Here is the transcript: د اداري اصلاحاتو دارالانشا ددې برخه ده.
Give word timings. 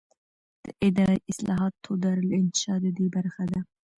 د 0.63 0.65
اداري 0.87 1.19
اصلاحاتو 1.31 1.89
دارالانشا 2.03 2.73
ددې 2.83 3.07
برخه 3.15 3.43
ده. 3.51 3.61